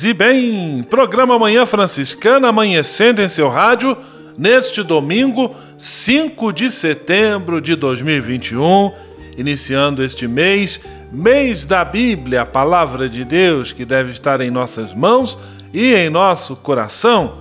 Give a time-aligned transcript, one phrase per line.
[0.00, 3.94] Paz e bem, programa Manhã Franciscana amanhecendo em seu rádio
[4.38, 8.92] neste domingo, 5 de setembro de 2021,
[9.36, 10.80] iniciando este mês,
[11.12, 15.38] mês da Bíblia, a palavra de Deus que deve estar em nossas mãos
[15.70, 17.34] e em nosso coração.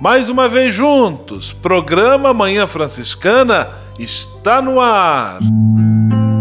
[0.00, 5.38] Mais uma vez juntos, programa Manhã Franciscana está no ar.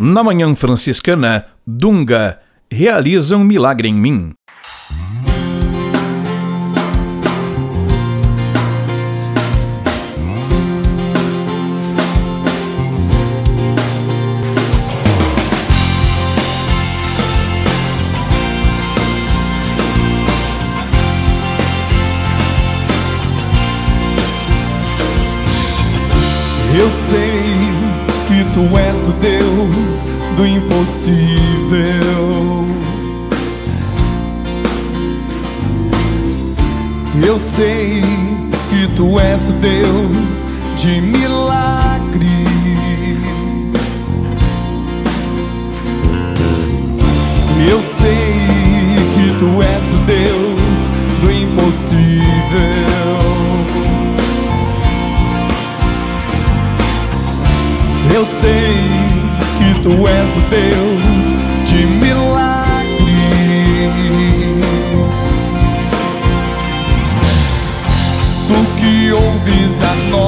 [0.00, 2.38] Na Manhã Franciscana, Dunga
[2.70, 4.32] realiza um milagre em mim.
[26.78, 27.42] Eu sei
[28.28, 29.37] que tu és o Deus
[30.38, 31.26] do impossível.
[37.26, 38.04] Eu sei
[38.70, 40.44] que tu és o Deus
[40.76, 42.28] de milagres.
[47.68, 48.38] Eu sei
[49.14, 50.80] que tu és o Deus
[51.20, 52.22] do impossível.
[58.14, 59.07] Eu sei
[59.82, 61.26] tu és o Deus
[61.70, 63.08] de milagres.
[68.46, 70.27] Tu que ouves a nossa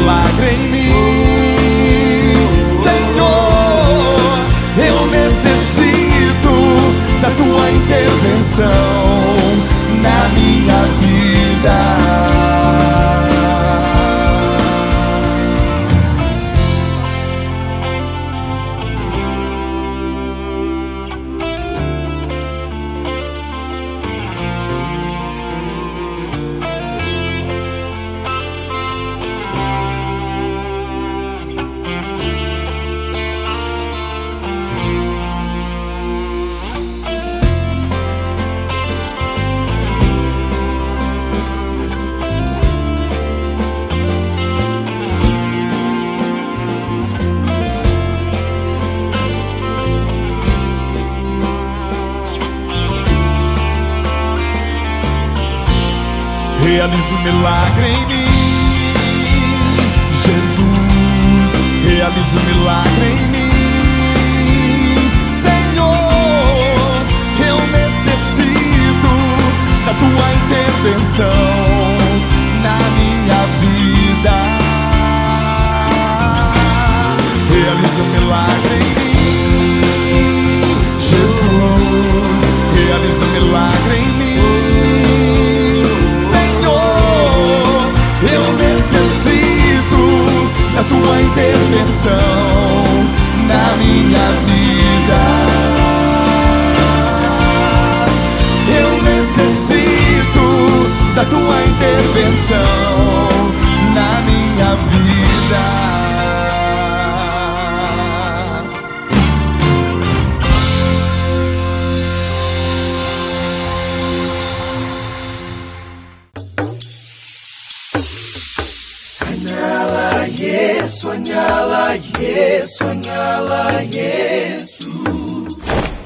[8.21, 8.80] tua intervenção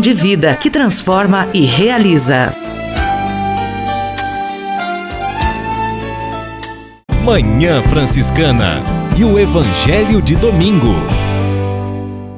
[0.00, 2.54] de vida que transforma e realiza.
[7.22, 8.82] Manhã Franciscana
[9.16, 10.94] e o Evangelho de Domingo.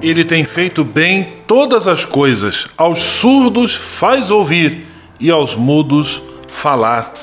[0.03, 4.89] Ele tem feito bem todas as coisas, aos surdos faz ouvir
[5.21, 7.15] e aos mudos falar.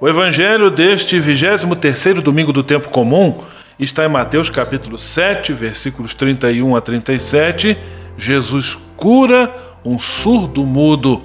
[0.00, 3.38] O evangelho deste 23º domingo do tempo comum
[3.78, 7.76] está em Mateus capítulo 7, versículos 31 a 37.
[8.16, 9.52] Jesus cura
[9.84, 11.22] um surdo mudo,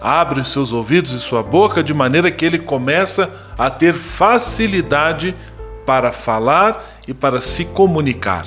[0.00, 5.34] abre os seus ouvidos e sua boca de maneira que ele começa a ter facilidade
[5.84, 8.46] para falar e para se comunicar.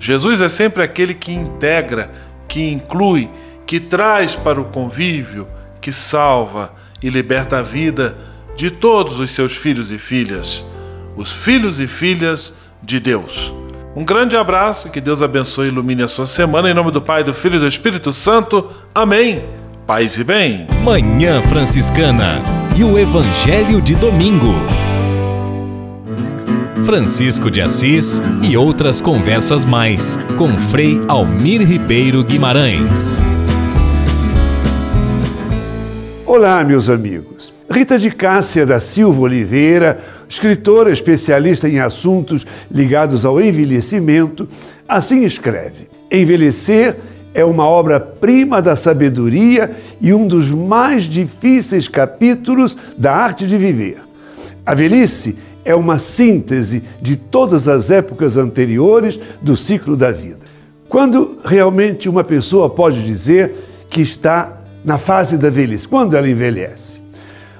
[0.00, 2.10] Jesus é sempre aquele que integra,
[2.46, 3.28] que inclui,
[3.66, 5.48] que traz para o convívio,
[5.80, 8.16] que salva e liberta a vida
[8.56, 10.66] de todos os seus filhos e filhas.
[11.16, 13.52] os filhos e filhas de Deus.
[13.96, 16.70] Um grande abraço, que Deus abençoe e ilumine a sua semana.
[16.70, 18.70] Em nome do Pai, do Filho e do Espírito Santo.
[18.94, 19.42] Amém.
[19.86, 20.66] Paz e bem.
[20.84, 22.40] Manhã Franciscana
[22.76, 24.54] e o Evangelho de Domingo.
[26.84, 33.20] Francisco de Assis e outras conversas mais com Frei Almir Ribeiro Guimarães.
[36.24, 37.52] Olá, meus amigos.
[37.70, 44.48] Rita de Cássia da Silva Oliveira, escritora especialista em assuntos ligados ao envelhecimento,
[44.88, 46.96] assim escreve: Envelhecer
[47.34, 49.70] é uma obra-prima da sabedoria
[50.00, 54.02] e um dos mais difíceis capítulos da arte de viver.
[54.64, 60.38] A velhice é uma síntese de todas as épocas anteriores do ciclo da vida.
[60.88, 65.86] Quando realmente uma pessoa pode dizer que está na fase da velhice?
[65.86, 66.97] Quando ela envelhece?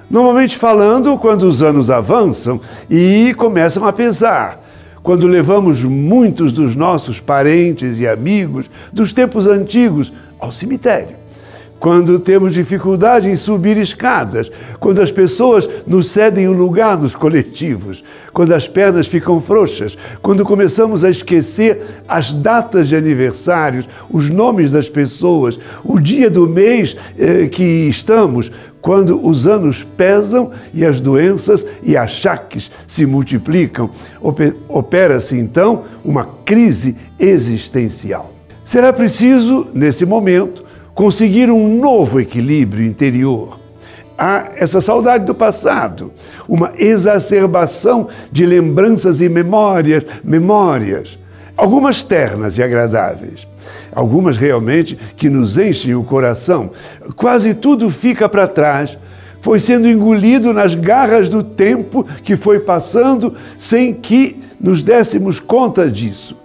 [0.09, 4.59] Normalmente falando, quando os anos avançam e começam a pesar.
[5.03, 11.18] Quando levamos muitos dos nossos parentes e amigos dos tempos antigos ao cemitério
[11.79, 18.03] quando temos dificuldade em subir escadas, quando as pessoas nos cedem o lugar nos coletivos,
[18.33, 24.71] quando as pernas ficam frouxas, quando começamos a esquecer as datas de aniversários, os nomes
[24.71, 31.01] das pessoas, o dia do mês eh, que estamos, quando os anos pesam e as
[31.01, 33.89] doenças e achaques se multiplicam,
[34.67, 38.33] opera-se então uma crise existencial.
[38.63, 40.68] Será preciso, nesse momento,
[40.99, 43.57] conseguir um novo equilíbrio interior.
[44.17, 46.11] Há essa saudade do passado,
[46.45, 51.17] uma exacerbação de lembranças e memórias, memórias,
[51.55, 53.47] algumas ternas e agradáveis,
[53.95, 56.71] algumas realmente que nos enchem o coração.
[57.15, 58.97] Quase tudo fica para trás,
[59.39, 65.89] foi sendo engolido nas garras do tempo que foi passando sem que nos dessemos conta
[65.89, 66.35] disso.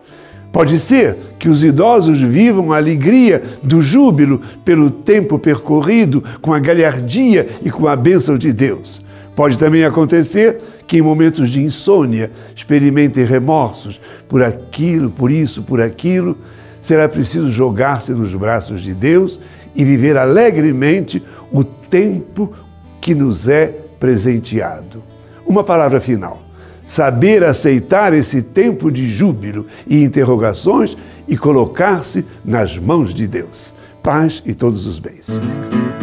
[0.54, 6.60] Pode ser que os idosos vivam a alegria do júbilo pelo tempo percorrido com a
[6.60, 9.02] galhardia e com a bênção de Deus.
[9.34, 15.80] Pode também acontecer que em momentos de insônia experimentem remorsos por aquilo, por isso, por
[15.80, 16.38] aquilo.
[16.80, 19.40] Será preciso jogar-se nos braços de Deus
[19.74, 21.20] e viver alegremente
[21.50, 22.52] o tempo
[23.00, 25.02] que nos é presenteado.
[25.44, 26.43] Uma palavra final
[26.86, 33.74] saber aceitar esse tempo de júbilo e interrogações e colocar-se nas mãos de Deus.
[34.02, 35.26] Paz e todos os bens.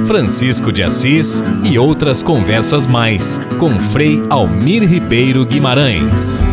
[0.08, 6.44] Francisco de Assis e outras conversas mais com Frei Almir Ribeiro Guimarães.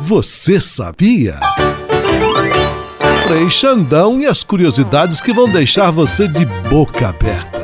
[0.00, 1.38] Você sabia?
[3.26, 7.55] Frei Xandão e as curiosidades que vão deixar você de boca aberta.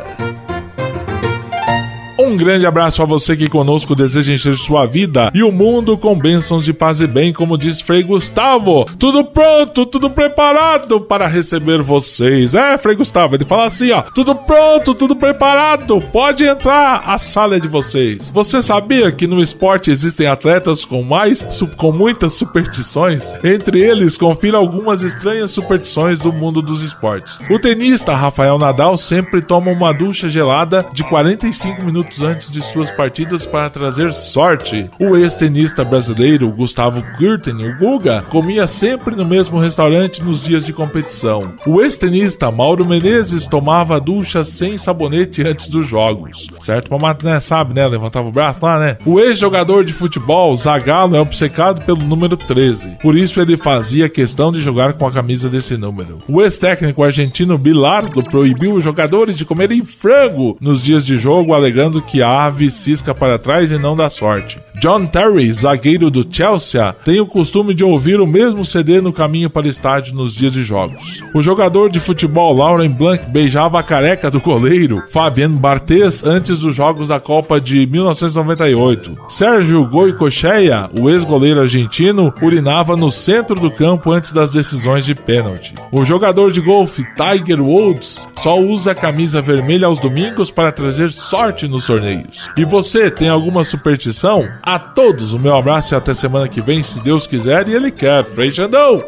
[2.42, 6.64] Grande abraço a você que conosco deseja encher sua vida e o mundo com bênçãos
[6.64, 8.84] de paz e bem, como diz Frei Gustavo.
[8.98, 12.52] Tudo pronto, tudo preparado para receber vocês.
[12.52, 17.58] É, Frei Gustavo, ele fala assim, ó, tudo pronto, tudo preparado, pode entrar, a sala
[17.58, 18.32] é de vocês.
[18.32, 21.46] Você sabia que no esporte existem atletas com mais,
[21.76, 23.34] com muitas superstições?
[23.44, 27.38] Entre eles, confira algumas estranhas superstições do mundo dos esportes.
[27.48, 32.90] O tenista Rafael Nadal sempre toma uma ducha gelada de 45 minutos antes de suas
[32.90, 34.88] partidas para trazer sorte.
[34.98, 40.72] O ex-tenista brasileiro Gustavo Kirten, o Guga, comia sempre no mesmo restaurante nos dias de
[40.72, 41.54] competição.
[41.66, 46.48] O ex-tenista Mauro Menezes tomava ducha sem sabonete antes dos jogos.
[46.60, 46.88] Certo?
[46.88, 47.86] Pra né, sabe, né?
[47.86, 48.96] Levantava o braço lá, né?
[49.04, 52.98] O ex-jogador de futebol, Zagallo, é obcecado pelo número 13.
[53.00, 56.18] Por isso ele fazia questão de jogar com a camisa desse número.
[56.28, 62.02] O ex-técnico argentino Bilardo proibiu os jogadores de comerem frango nos dias de jogo, alegando
[62.02, 64.58] que a ave cisca para trás e não dá sorte.
[64.82, 69.48] John Terry, zagueiro do Chelsea, tem o costume de ouvir o mesmo CD no caminho
[69.48, 71.22] para o estádio nos dias de jogos.
[71.32, 76.74] O jogador de futebol Lauren Blanc beijava a careca do goleiro Fabien Barthez antes dos
[76.74, 79.16] jogos da Copa de 1998.
[79.28, 85.74] Sérgio Goicoechea, o ex-goleiro argentino, urinava no centro do campo antes das decisões de pênalti.
[85.92, 91.12] O jogador de golfe Tiger Woods só usa a camisa vermelha aos domingos para trazer
[91.12, 92.50] sorte nos torneios.
[92.56, 94.46] E você tem alguma superstição?
[94.62, 97.90] A todos o meu abraço e até semana que vem, se Deus quiser e Ele
[97.90, 98.24] quer.
[98.24, 99.02] Frei Xandão!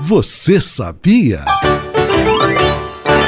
[0.00, 1.44] Você sabia?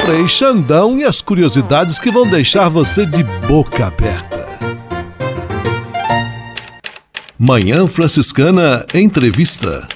[0.05, 4.43] Frei Xandão e as curiosidades que vão deixar você de boca aberta.
[7.37, 9.87] Manhã Franciscana Entrevista.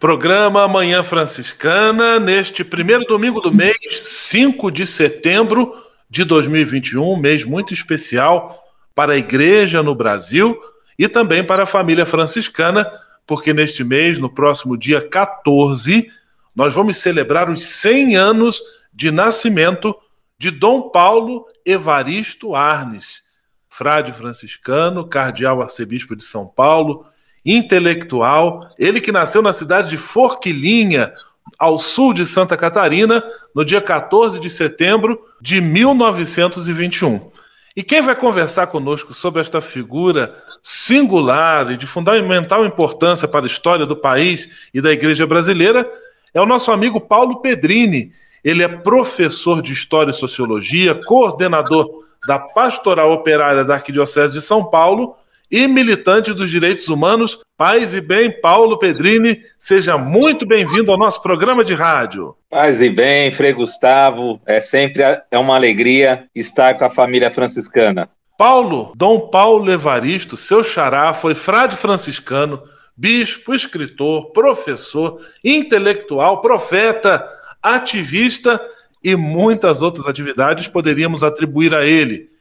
[0.00, 5.83] Programa Manhã Franciscana, neste primeiro domingo do mês, 5 de setembro
[6.14, 8.62] de 2021, um mês muito especial
[8.94, 10.56] para a igreja no Brasil
[10.96, 12.88] e também para a família franciscana,
[13.26, 16.08] porque neste mês, no próximo dia 14,
[16.54, 19.92] nós vamos celebrar os 100 anos de nascimento
[20.38, 23.24] de Dom Paulo Evaristo Arnes,
[23.68, 27.04] frade franciscano, cardeal arcebispo de São Paulo,
[27.44, 31.12] intelectual, ele que nasceu na cidade de Forquilinha,
[31.58, 33.22] ao sul de Santa Catarina,
[33.54, 37.30] no dia 14 de setembro de 1921.
[37.76, 43.46] E quem vai conversar conosco sobre esta figura singular e de fundamental importância para a
[43.46, 45.90] história do país e da igreja brasileira
[46.32, 48.12] é o nosso amigo Paulo Pedrini.
[48.42, 51.90] Ele é professor de História e Sociologia, coordenador
[52.26, 55.16] da Pastoral Operária da Arquidiocese de São Paulo
[55.50, 57.38] e militante dos direitos humanos.
[57.56, 62.34] Paz e bem, Paulo Pedrini, seja muito bem-vindo ao nosso programa de rádio.
[62.50, 68.08] Paz e bem, Frei Gustavo, é sempre é uma alegria estar com a família franciscana.
[68.36, 72.60] Paulo, Dom Paulo Evaristo, seu xará, foi frade franciscano,
[72.96, 77.24] bispo, escritor, professor, intelectual, profeta,
[77.62, 78.60] ativista
[79.02, 82.33] e muitas outras atividades poderíamos atribuir a ele.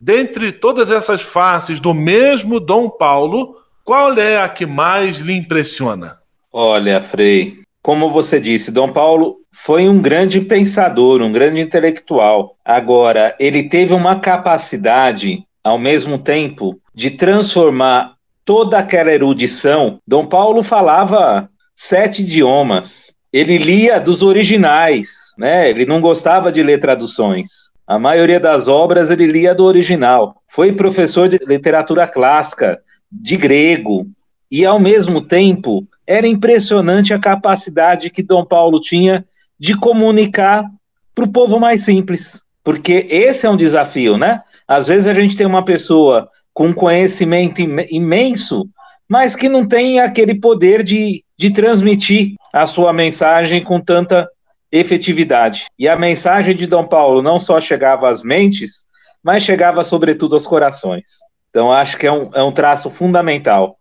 [0.00, 6.18] Dentre todas essas faces do mesmo Dom Paulo, qual é a que mais lhe impressiona?
[6.52, 12.56] Olha, Frei, como você disse, Dom Paulo foi um grande pensador, um grande intelectual.
[12.64, 18.14] Agora, ele teve uma capacidade, ao mesmo tempo, de transformar
[18.44, 19.98] toda aquela erudição.
[20.06, 23.14] Dom Paulo falava sete idiomas.
[23.32, 25.68] Ele lia dos originais, né?
[25.68, 27.67] Ele não gostava de ler traduções.
[27.88, 30.42] A maioria das obras ele lia do original.
[30.46, 32.78] Foi professor de literatura clássica,
[33.10, 34.06] de grego,
[34.50, 39.24] e ao mesmo tempo era impressionante a capacidade que Dom Paulo tinha
[39.58, 40.66] de comunicar
[41.14, 42.42] para o povo mais simples.
[42.62, 44.42] Porque esse é um desafio, né?
[44.66, 48.68] Às vezes a gente tem uma pessoa com conhecimento imenso,
[49.08, 54.28] mas que não tem aquele poder de, de transmitir a sua mensagem com tanta
[54.70, 55.66] efetividade.
[55.78, 58.86] E a mensagem de Dom Paulo não só chegava às mentes,
[59.22, 61.18] mas chegava sobretudo aos corações.
[61.50, 63.76] Então, acho que é um, é um traço fundamental.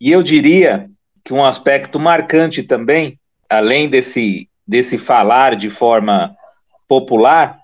[0.00, 0.90] E eu diria
[1.24, 3.18] que um aspecto marcante também,
[3.48, 6.34] além desse, desse falar de forma
[6.88, 7.58] popular,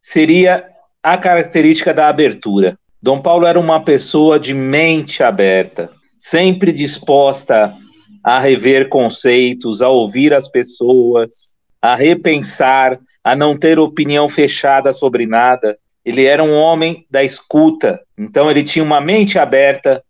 [0.00, 0.68] seria
[1.02, 2.78] a característica da abertura.
[3.02, 7.74] Dom Paulo era uma pessoa de mente aberta, sempre disposta
[8.22, 11.53] a rever conceitos, a ouvir as pessoas,
[11.84, 15.76] a repensar, a não ter opinião fechada sobre nada.
[16.02, 20.02] Ele era um homem da escuta, então ele tinha uma mente aberta,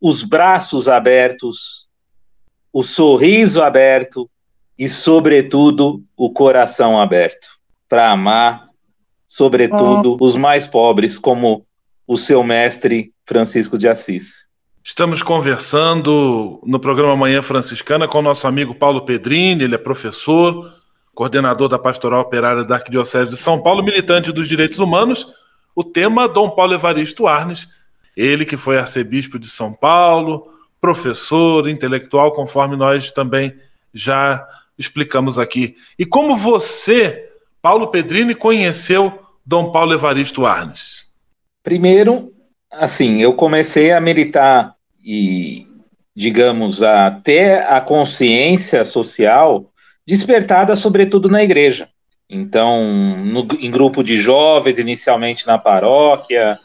[0.00, 1.86] os braços abertos,
[2.72, 4.28] o sorriso aberto
[4.76, 7.46] e, sobretudo, o coração aberto
[7.88, 8.66] para amar,
[9.24, 11.64] sobretudo, os mais pobres, como
[12.08, 14.46] o seu mestre Francisco de Assis.
[14.82, 20.79] Estamos conversando no programa Manhã Franciscana com o nosso amigo Paulo Pedrini, ele é professor,
[21.20, 25.30] coordenador da Pastoral Operária da Arquidiocese de São Paulo, militante dos direitos humanos,
[25.76, 27.68] o tema Dom Paulo Evaristo Arnes,
[28.16, 33.54] ele que foi arcebispo de São Paulo, professor, intelectual, conforme nós também
[33.92, 35.76] já explicamos aqui.
[35.98, 37.30] E como você,
[37.60, 39.12] Paulo Pedrini, conheceu
[39.44, 41.12] Dom Paulo Evaristo Arnes?
[41.62, 42.32] Primeiro,
[42.72, 45.66] assim, eu comecei a militar e,
[46.16, 49.69] digamos, a ter a consciência social
[50.10, 51.88] despertada sobretudo na igreja.
[52.28, 52.84] Então,
[53.16, 56.58] no, em grupo de jovens, inicialmente na paróquia,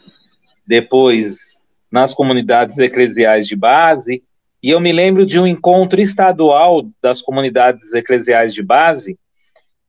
[0.66, 4.20] depois nas comunidades eclesiais de base,
[4.60, 9.16] e eu me lembro de um encontro estadual das comunidades eclesiais de base,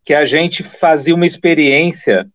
[0.05, 2.27] que a gente fazia uma experiência,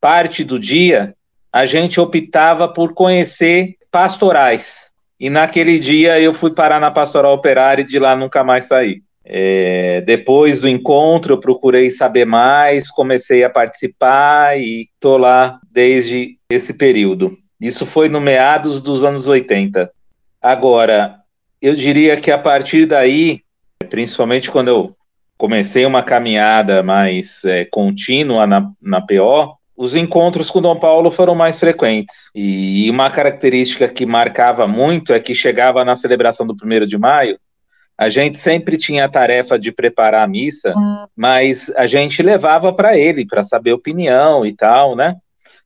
[0.00, 1.16] parte do dia,
[1.52, 4.92] a gente optava por conhecer pastorais.
[5.18, 9.02] E naquele dia eu fui parar na pastoral operária e de lá nunca mais saí.
[9.24, 16.38] É, depois do encontro, eu procurei saber mais, comecei a participar e estou lá desde
[16.50, 17.36] esse período.
[17.60, 19.90] Isso foi no meados dos anos 80.
[20.42, 21.16] Agora,
[21.62, 23.40] eu diria que a partir daí,
[23.88, 24.96] principalmente quando eu
[25.38, 31.34] comecei uma caminhada mais é, contínua na, na PO, os encontros com Dom Paulo foram
[31.34, 32.30] mais frequentes.
[32.34, 37.38] E uma característica que marcava muito é que chegava na celebração do 1 de maio,
[37.96, 41.06] a gente sempre tinha a tarefa de preparar a missa, hum.
[41.16, 45.16] mas a gente levava para ele para saber opinião e tal, né?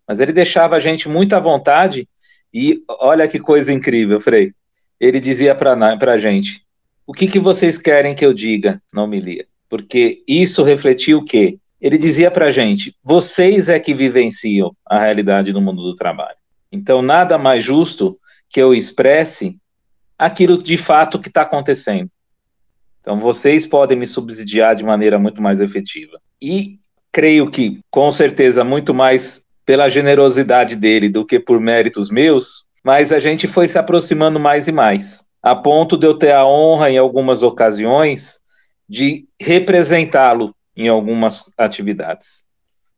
[0.07, 2.09] Mas ele deixava a gente muito à vontade
[2.53, 4.53] e olha que coisa incrível, Frei.
[5.01, 6.63] Ele dizia para a gente:
[7.07, 9.47] o que, que vocês querem que eu diga na homilia?
[9.69, 11.59] Porque isso refletia o quê?
[11.81, 16.37] ele dizia para a gente: vocês é que vivenciam a realidade do mundo do trabalho.
[16.71, 18.19] Então, nada mais justo
[18.51, 19.57] que eu expresse
[20.19, 22.11] aquilo de fato que está acontecendo.
[23.09, 26.21] Então, vocês podem me subsidiar de maneira muito mais efetiva.
[26.43, 26.79] E
[27.11, 33.11] creio que, com certeza, muito mais pela generosidade dele do que por méritos meus, mas
[33.11, 36.91] a gente foi se aproximando mais e mais, a ponto de eu ter a honra,
[36.91, 38.41] em algumas ocasiões,
[38.87, 42.45] de representá-lo em algumas atividades.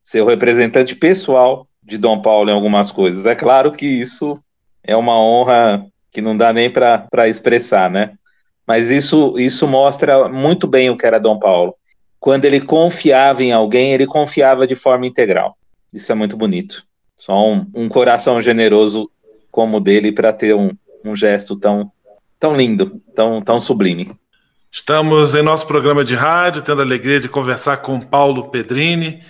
[0.03, 3.27] Ser o representante pessoal de Dom Paulo em algumas coisas.
[3.27, 4.43] É claro que isso
[4.83, 8.15] é uma honra que não dá nem para expressar, né?
[8.71, 11.75] Mas isso, isso mostra muito bem o que era Dom Paulo.
[12.21, 15.59] Quando ele confiava em alguém, ele confiava de forma integral.
[15.93, 16.85] Isso é muito bonito.
[17.17, 19.11] Só um, um coração generoso
[19.51, 20.71] como o dele para ter um,
[21.05, 21.91] um gesto tão,
[22.39, 24.13] tão lindo, tão, tão sublime.
[24.71, 29.21] Estamos em nosso programa de rádio, tendo a alegria de conversar com Paulo Pedrini,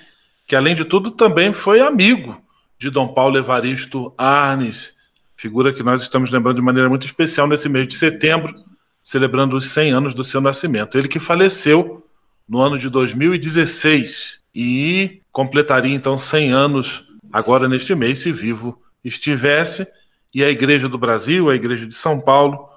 [0.46, 2.38] que além de tudo também foi amigo
[2.79, 4.92] de Dom Paulo Evaristo Arnes,
[5.35, 8.68] figura que nós estamos lembrando de maneira muito especial nesse mês de setembro,
[9.11, 10.96] celebrando os 100 anos do seu nascimento.
[10.96, 12.07] Ele que faleceu
[12.49, 19.85] no ano de 2016 e completaria então 100 anos agora neste mês, se vivo estivesse.
[20.33, 22.68] E a Igreja do Brasil, a Igreja de São Paulo,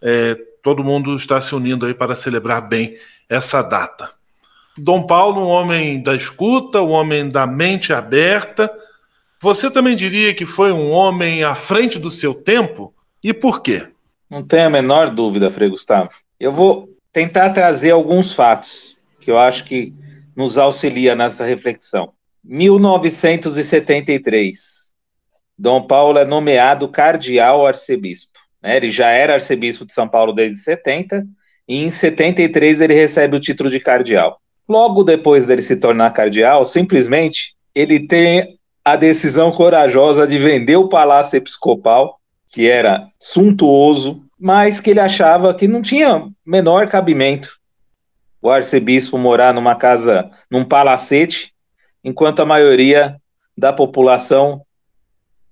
[0.00, 2.96] é, todo mundo está se unindo aí para celebrar bem
[3.28, 4.10] essa data.
[4.78, 8.72] Dom Paulo, um homem da escuta, um homem da mente aberta.
[9.42, 12.94] Você também diria que foi um homem à frente do seu tempo?
[13.22, 13.88] E por quê?
[14.28, 16.10] Não tenho a menor dúvida, Frei Gustavo.
[16.38, 19.94] Eu vou tentar trazer alguns fatos que eu acho que
[20.34, 22.12] nos auxilia nessa reflexão.
[22.44, 24.90] 1973,
[25.58, 28.38] Dom Paulo é nomeado cardeal arcebispo.
[28.62, 28.76] Né?
[28.76, 31.26] Ele já era arcebispo de São Paulo desde 70,
[31.68, 34.40] e em 73 ele recebe o título de cardeal.
[34.68, 40.88] Logo depois dele se tornar cardeal, simplesmente ele tem a decisão corajosa de vender o
[40.88, 42.20] palácio episcopal,
[42.56, 47.50] que era suntuoso, mas que ele achava que não tinha menor cabimento
[48.40, 51.52] o arcebispo morar numa casa, num palacete,
[52.02, 53.20] enquanto a maioria
[53.54, 54.62] da população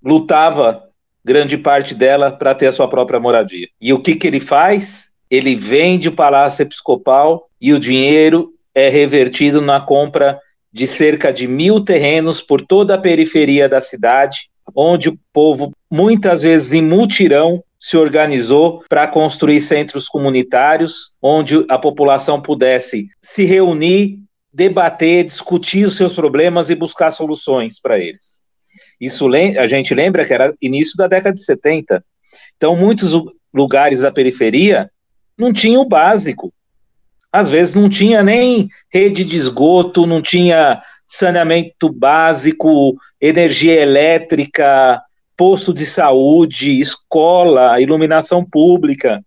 [0.02, 0.82] lutava
[1.22, 3.68] grande parte dela para ter a sua própria moradia.
[3.78, 5.10] E o que, que ele faz?
[5.30, 10.40] Ele vende o palácio episcopal e o dinheiro é revertido na compra
[10.72, 16.42] de cerca de mil terrenos por toda a periferia da cidade, onde o povo, muitas
[16.42, 24.20] vezes em mutirão, se organizou para construir centros comunitários, onde a população pudesse se reunir,
[24.53, 28.40] debater, discutir os seus problemas e buscar soluções para eles.
[29.00, 32.03] Isso a gente lembra que era início da década de 70.
[32.57, 33.12] Então, muitos
[33.53, 34.90] lugares da periferia
[35.37, 36.53] não tinham o básico.
[37.31, 45.00] Às vezes não tinha nem rede de esgoto, não tinha saneamento básico, energia elétrica,
[45.36, 49.22] posto de saúde, escola, iluminação pública.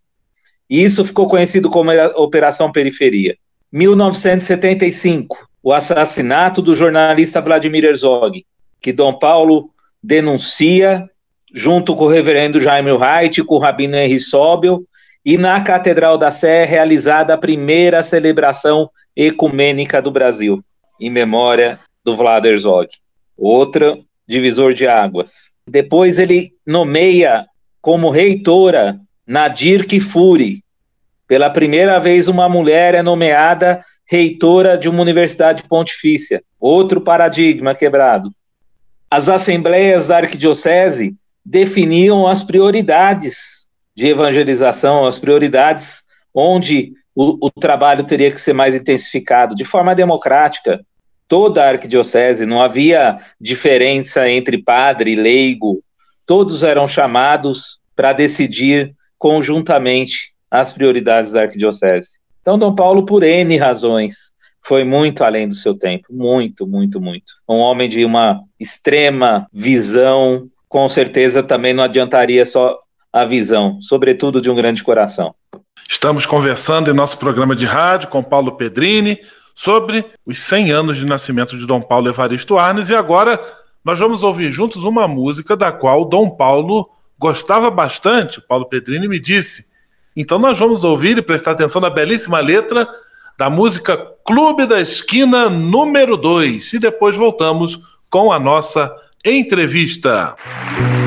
[0.69, 3.35] E isso ficou conhecido como Operação Periferia.
[3.71, 8.45] 1975, o assassinato do jornalista Vladimir Herzog
[8.81, 9.69] que Dom Paulo
[10.01, 11.09] denuncia,
[11.53, 14.83] junto com o reverendo Jaime Wright, com o rabino Henry Sobel,
[15.25, 20.63] e na Catedral da Sé é realizada a primeira celebração ecumênica do Brasil,
[20.99, 22.88] em memória do Vlad Herzog.
[23.38, 25.51] Outra divisor de águas.
[25.67, 27.45] Depois ele nomeia
[27.81, 30.63] como reitora Nadir Kifuri.
[31.27, 36.41] Pela primeira vez, uma mulher é nomeada reitora de uma universidade pontifícia.
[36.60, 38.31] Outro paradigma quebrado
[39.10, 48.03] as assembleias da arquidiocese definiam as prioridades de evangelização, as prioridades onde o, o, trabalho
[48.03, 50.86] teria que ser mais intensificado, de forma democrática.
[51.27, 55.84] Toda a arquidiocese, não havia diferença entre padre e leigo,
[56.27, 62.19] todos eram chamados para decidir conjuntamente as prioridades da arquidiocese.
[62.39, 67.34] Então, Dom Paulo, por N razões, foi muito além do seu tempo, muito, muito, muito.
[67.49, 72.77] Um homem de uma extrema visão, com certeza também não adiantaria só
[73.12, 75.34] a visão, sobretudo de um grande coração.
[75.89, 79.20] Estamos conversando em nosso programa de rádio com Paulo Pedrini
[79.56, 83.41] sobre os 100 anos de nascimento de Dom Paulo Evaristo Arnes e agora
[83.84, 88.41] nós vamos ouvir juntos uma música da qual Dom Paulo gostava bastante.
[88.41, 89.65] Paulo Pedrini me disse.
[90.15, 92.88] Então nós vamos ouvir e prestar atenção na belíssima letra
[93.38, 96.74] da música Clube da Esquina número 2.
[96.74, 98.93] E depois voltamos com a nossa
[99.24, 100.36] entrevista.
[100.36, 101.07] porque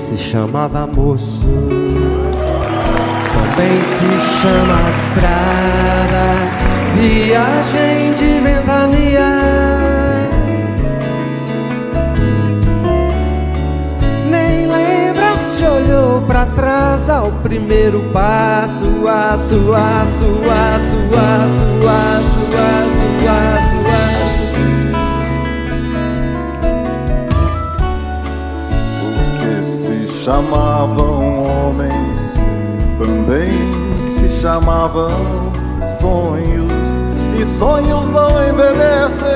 [0.00, 1.42] se chamava moço.
[3.32, 4.08] Também se
[4.40, 6.24] chamava estrada,
[6.96, 9.30] viagem de ventania.
[14.30, 22.40] Nem lembra se olhou pra trás ao primeiro passo, aço, aço, aço, aço, aço, aço,
[22.56, 23.69] aço, aço.
[30.30, 32.38] Chamavam homens,
[32.96, 33.50] também
[34.04, 35.10] se chamavam
[35.98, 36.70] sonhos,
[37.36, 39.26] e sonhos não envelhecem.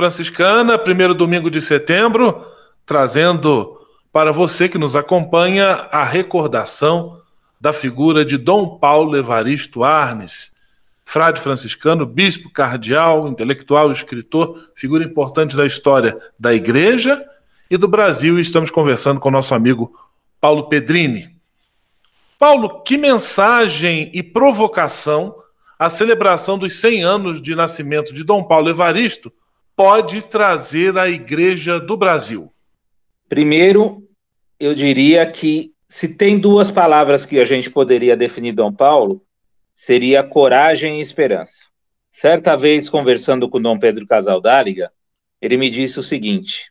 [0.00, 2.42] Franciscana, primeiro domingo de setembro,
[2.86, 3.78] trazendo
[4.10, 7.20] para você que nos acompanha a recordação
[7.60, 10.54] da figura de Dom Paulo Evaristo Arnes,
[11.04, 17.22] frade franciscano, bispo cardeal, intelectual, escritor, figura importante da história da Igreja
[17.70, 18.38] e do Brasil.
[18.38, 19.94] E estamos conversando com nosso amigo
[20.40, 21.36] Paulo Pedrini.
[22.38, 25.34] Paulo, que mensagem e provocação
[25.78, 29.30] a celebração dos 100 anos de nascimento de Dom Paulo Evaristo
[29.80, 32.52] pode trazer à Igreja do Brasil?
[33.30, 34.06] Primeiro,
[34.58, 39.24] eu diria que se tem duas palavras que a gente poderia definir Dom Paulo,
[39.74, 41.64] seria coragem e esperança.
[42.10, 44.92] Certa vez, conversando com Dom Pedro Casaldáliga,
[45.40, 46.70] ele me disse o seguinte: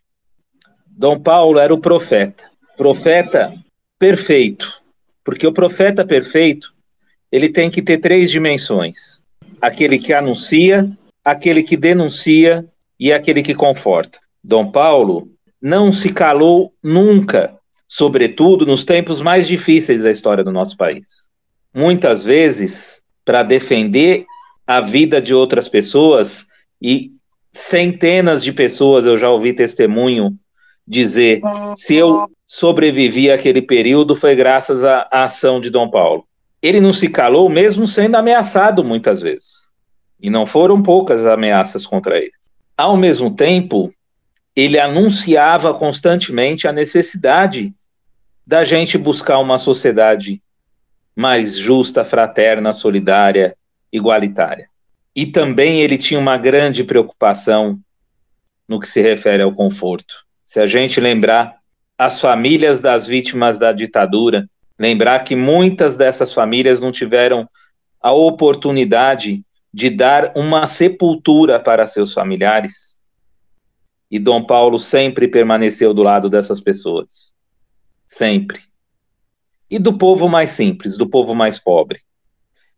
[0.86, 2.44] Dom Paulo era o profeta,
[2.78, 3.52] profeta
[3.98, 4.84] perfeito,
[5.24, 6.76] porque o profeta perfeito
[7.32, 9.24] ele tem que ter três dimensões:
[9.60, 10.88] aquele que anuncia,
[11.26, 12.70] aquele que denuncia
[13.00, 14.20] e aquele que conforta.
[14.44, 15.30] Dom Paulo
[15.62, 17.56] não se calou nunca,
[17.88, 21.30] sobretudo nos tempos mais difíceis da história do nosso país.
[21.74, 24.26] Muitas vezes, para defender
[24.66, 26.46] a vida de outras pessoas,
[26.82, 27.12] e
[27.52, 30.38] centenas de pessoas eu já ouvi testemunho
[30.88, 31.42] dizer:
[31.76, 36.26] se eu sobrevivi àquele período foi graças à, ação de Dom Paulo.
[36.62, 39.70] Ele não se calou, mesmo sendo ameaçado muitas vezes.
[40.22, 42.34] E não foram poucas ameaças contra ele.
[42.80, 43.94] Ao mesmo tempo,
[44.56, 47.74] ele anunciava constantemente a necessidade
[48.48, 50.42] da gente buscar uma sociedade
[51.14, 53.54] mais justa, fraterna, solidária,
[53.92, 54.70] igualitária.
[55.14, 57.78] E também ele tinha uma grande preocupação
[58.66, 60.26] no que se refere ao conforto.
[60.46, 61.58] Se a gente lembrar
[61.98, 67.46] as famílias das vítimas da ditadura, lembrar que muitas dessas famílias não tiveram
[68.00, 72.98] a oportunidade de dar uma sepultura para seus familiares.
[74.10, 77.34] E Dom Paulo sempre permaneceu do lado dessas pessoas.
[78.08, 78.60] Sempre.
[79.70, 82.00] E do povo mais simples, do povo mais pobre.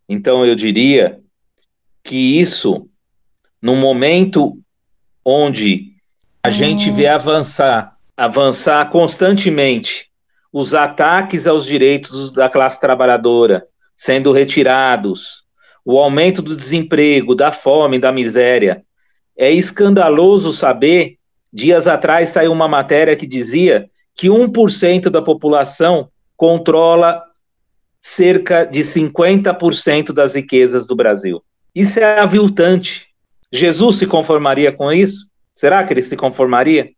[0.08, 1.21] Então eu diria
[2.04, 2.89] que isso,
[3.62, 4.60] no momento
[5.23, 5.95] onde
[6.43, 10.12] a gente vê avançar, avançar constantemente
[10.51, 15.45] os ataques aos direitos da classe trabalhadora sendo retirados,
[15.83, 18.83] o aumento do desemprego, da fome, da miséria.
[19.37, 21.17] É escandaloso saber,
[21.51, 27.23] dias atrás saiu uma matéria que dizia que 1% da população controla
[28.01, 31.43] cerca de 50% das riquezas do Brasil.
[31.73, 33.07] Isso é aviltante.
[33.51, 35.29] Jesus se conformaria com isso?
[35.55, 36.89] Será que ele se conformaria?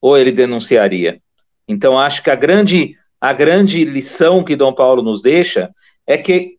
[0.00, 1.20] Ou ele denunciaria?
[1.68, 5.70] Então, acho que a grande, a grande lição que Dom Paulo nos deixa
[6.06, 6.56] é que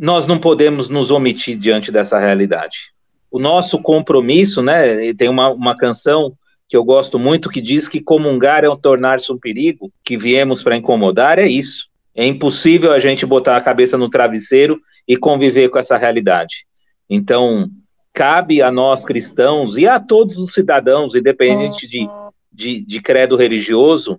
[0.00, 2.90] nós não podemos nos omitir diante dessa realidade.
[3.30, 5.12] O nosso compromisso, né?
[5.12, 6.32] Tem uma, uma canção
[6.66, 10.62] que eu gosto muito que diz que comungar é um tornar-se um perigo, que viemos
[10.62, 11.90] para incomodar, é isso.
[12.14, 16.64] É impossível a gente botar a cabeça no travesseiro e conviver com essa realidade.
[17.08, 17.68] Então,
[18.10, 22.08] cabe a nós cristãos e a todos os cidadãos, independente de,
[22.50, 24.18] de, de credo religioso,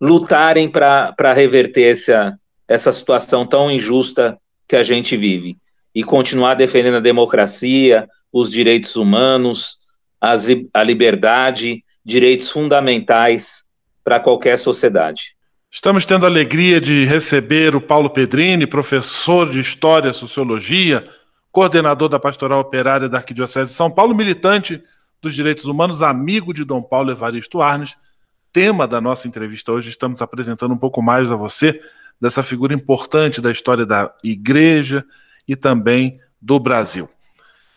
[0.00, 5.56] lutarem para reverter essa, essa situação tão injusta que a gente vive
[5.94, 9.78] e continuar defendendo a democracia, os direitos humanos,
[10.20, 13.64] as, a liberdade, direitos fundamentais
[14.04, 15.36] para qualquer sociedade.
[15.70, 21.06] Estamos tendo a alegria de receber o Paulo Pedrini, professor de História e Sociologia,
[21.50, 24.82] coordenador da Pastoral Operária da Arquidiocese de São Paulo, militante
[25.20, 27.96] dos direitos humanos, amigo de Dom Paulo Evaristo Arnes.
[28.56, 31.78] Tema da nossa entrevista hoje, estamos apresentando um pouco mais a você
[32.18, 35.04] dessa figura importante da história da igreja
[35.46, 37.06] e também do Brasil.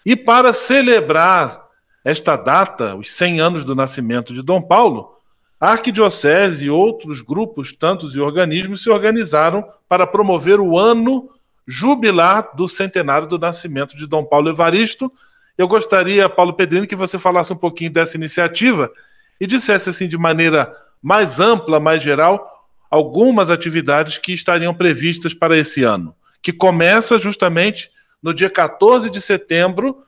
[0.06, 1.66] E para celebrar
[2.02, 5.18] esta data, os 100 anos do nascimento de Dom Paulo,
[5.60, 11.28] a Arquidiocese e outros grupos, tantos e organismos, se organizaram para promover o ano
[11.68, 15.12] jubilar do centenário do nascimento de Dom Paulo Evaristo.
[15.58, 18.90] Eu gostaria, Paulo Pedrino, que você falasse um pouquinho dessa iniciativa
[19.40, 20.72] e dissesse assim de maneira
[21.02, 27.92] mais ampla, mais geral, algumas atividades que estariam previstas para esse ano, que começa justamente
[28.22, 30.04] no dia 14 de setembro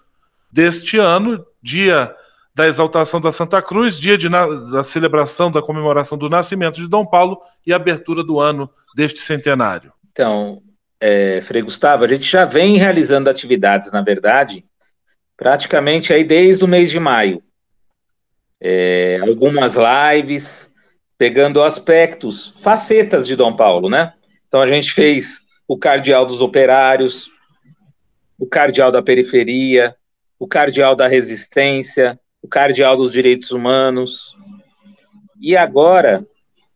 [0.51, 2.13] deste ano, dia
[2.53, 7.05] da exaltação da Santa Cruz, dia de, da celebração da comemoração do nascimento de Dom
[7.05, 9.93] Paulo e abertura do ano deste centenário.
[10.11, 10.61] Então,
[10.99, 14.65] é, Frei Gustavo, a gente já vem realizando atividades, na verdade,
[15.37, 17.41] praticamente aí desde o mês de maio.
[18.61, 20.71] É, algumas lives,
[21.17, 24.13] pegando aspectos, facetas de Dom Paulo, né?
[24.47, 27.29] Então a gente fez o cardeal dos operários,
[28.37, 29.95] o cardeal da periferia,
[30.37, 34.35] o cardeal da resistência, o cardeal dos direitos humanos.
[35.39, 36.25] E agora,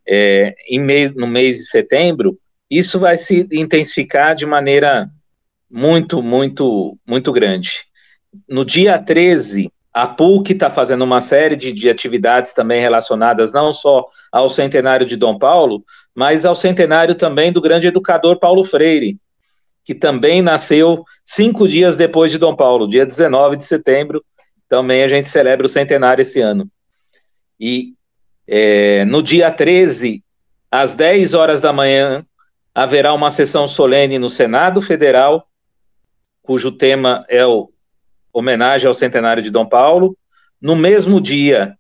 [0.08, 5.10] é, mês, no mês de setembro, isso vai se intensificar de maneira
[5.70, 7.86] muito, muito, muito grande.
[8.48, 13.72] No dia 13, a PUC está fazendo uma série de, de, atividades também relacionadas não
[13.72, 19.18] só ao centenário de Dom Paulo, mas ao centenário também do grande educador Paulo Freire,
[19.86, 24.22] que também nasceu cinco dias depois de Dom Paulo, dia 19 de setembro.
[24.68, 26.70] Também a gente celebra o centenário esse ano.
[27.58, 27.94] E
[28.48, 30.22] É, no dia 13,
[30.70, 32.24] às 10 horas da manhã,
[32.76, 35.48] haverá uma sessão solene no Senado Federal,
[36.44, 37.72] cujo tema é o
[38.36, 40.18] homenagem ao centenário de Dom Paulo.
[40.62, 41.78] No mesmo dia,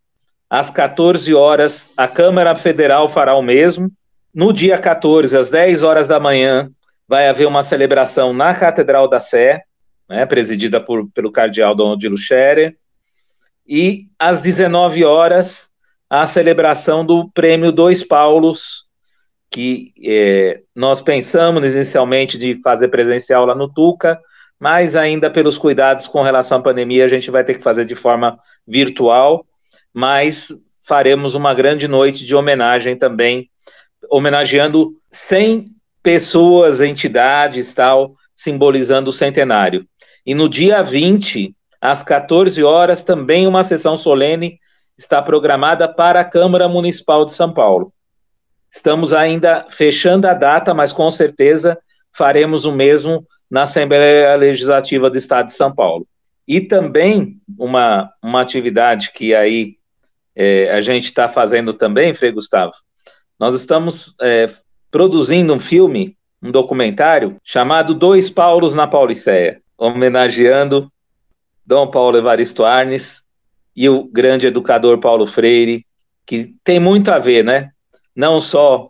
[0.49, 3.91] às 14 horas, a Câmara Federal fará o mesmo.
[4.33, 6.69] No dia 14, às 10 horas da manhã,
[7.07, 9.63] vai haver uma celebração na Catedral da Sé,
[10.09, 12.77] né, presidida por, pelo cardeal Dom Odilo Scherer.
[13.67, 15.69] E às 19 horas,
[16.09, 18.85] a celebração do Prêmio Dois Paulos,
[19.51, 24.19] que é, nós pensamos inicialmente de fazer presencial lá no Tuca,
[24.59, 27.95] mas ainda pelos cuidados com relação à pandemia, a gente vai ter que fazer de
[27.95, 29.45] forma virtual,
[29.93, 30.49] mas
[30.87, 33.49] faremos uma grande noite de homenagem também,
[34.09, 35.65] homenageando 100
[36.01, 39.85] pessoas, entidades, tal, simbolizando o centenário.
[40.25, 44.59] E no dia 20, às 14 horas, também uma sessão solene
[44.97, 47.91] está programada para a Câmara Municipal de São Paulo.
[48.71, 51.77] Estamos ainda fechando a data, mas com certeza
[52.11, 56.07] faremos o mesmo na Assembleia Legislativa do Estado de São Paulo.
[56.47, 59.77] E também uma, uma atividade que aí
[60.35, 62.73] é, a gente está fazendo também, Frei Gustavo,
[63.39, 64.49] nós estamos é,
[64.91, 70.91] produzindo um filme, um documentário, chamado Dois Paulos na Pauliceia, homenageando
[71.65, 73.23] Dom Paulo Evaristo Arnes
[73.75, 75.85] e o grande educador Paulo Freire,
[76.25, 77.71] que tem muito a ver, né?
[78.15, 78.89] Não só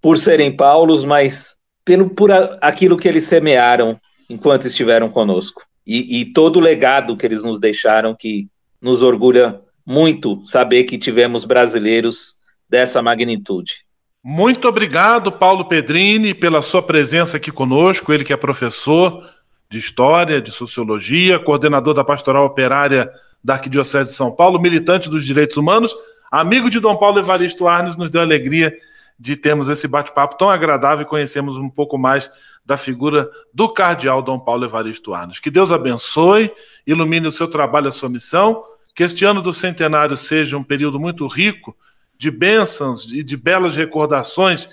[0.00, 1.57] por serem Paulos, mas
[1.88, 5.62] pelo, por a, aquilo que eles semearam enquanto estiveram conosco.
[5.86, 8.46] E, e todo o legado que eles nos deixaram, que
[8.78, 12.34] nos orgulha muito saber que tivemos brasileiros
[12.68, 13.86] dessa magnitude.
[14.22, 18.12] Muito obrigado, Paulo Pedrini, pela sua presença aqui conosco.
[18.12, 19.26] Ele que é professor
[19.70, 23.10] de História, de Sociologia, coordenador da Pastoral Operária
[23.42, 25.94] da Arquidiocese de São Paulo, militante dos direitos humanos,
[26.30, 28.76] amigo de Dom Paulo Evaristo Arnes, nos deu alegria
[29.18, 32.30] de termos esse bate-papo tão agradável e conhecermos um pouco mais
[32.64, 35.40] da figura do cardeal Dom Paulo Evaristo Arnes.
[35.40, 36.52] Que Deus abençoe,
[36.86, 38.62] ilumine o seu trabalho, a sua missão,
[38.94, 41.76] que este ano do centenário seja um período muito rico
[42.16, 44.68] de bênçãos e de belas recordações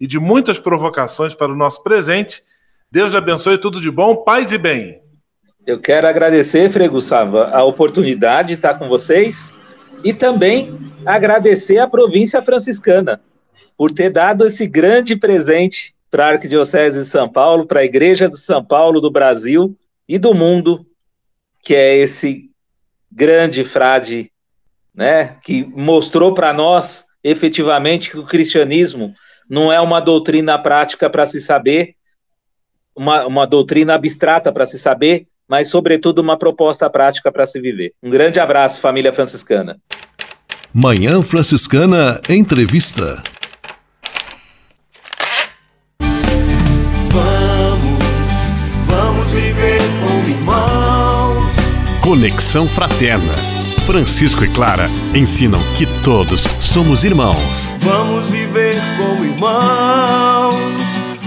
[0.00, 2.42] e de muitas provocações para o nosso presente.
[2.90, 5.02] Deus abençoe tudo de bom, paz e bem.
[5.66, 9.52] Eu quero agradecer, Frei Gustavo, a oportunidade de estar com vocês
[10.02, 13.20] e também agradecer à província franciscana
[13.80, 18.28] por ter dado esse grande presente para a Arquidiocese de São Paulo, para a Igreja
[18.28, 19.74] de São Paulo do Brasil
[20.06, 20.84] e do mundo,
[21.62, 22.50] que é esse
[23.10, 24.30] grande frade,
[24.94, 29.14] né, que mostrou para nós efetivamente que o cristianismo
[29.48, 31.94] não é uma doutrina prática para se saber,
[32.94, 37.94] uma, uma doutrina abstrata para se saber, mas, sobretudo, uma proposta prática para se viver.
[38.02, 39.80] Um grande abraço, família franciscana.
[40.70, 43.22] Manhã Franciscana Entrevista.
[52.00, 53.34] Conexão Fraterna.
[53.86, 57.68] Francisco e Clara ensinam que todos somos irmãos.
[57.78, 60.54] Vamos viver como irmãos,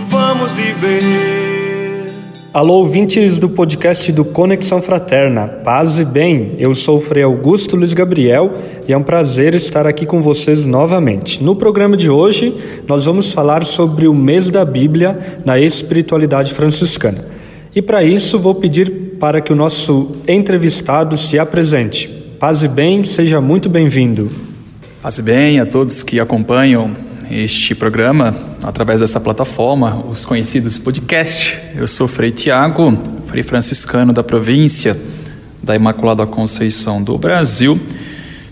[0.07, 2.13] vamos viver.
[2.53, 5.47] Alô, ouvintes do podcast do Conexão Fraterna.
[5.47, 8.53] Paz e bem, eu sou o Frei Augusto Luiz Gabriel
[8.87, 11.43] e é um prazer estar aqui com vocês novamente.
[11.43, 12.53] No programa de hoje,
[12.87, 17.32] nós vamos falar sobre o mês da Bíblia na espiritualidade franciscana.
[17.75, 22.07] E para isso, vou pedir para que o nosso entrevistado se apresente.
[22.39, 24.31] Paz e bem, seja muito bem-vindo.
[25.01, 26.95] Paz e bem a todos que acompanham
[27.31, 31.57] este programa através dessa plataforma, os conhecidos podcast.
[31.75, 32.95] Eu sou Frei Tiago,
[33.25, 34.95] Frei franciscano da província
[35.63, 37.79] da Imaculada Conceição do Brasil.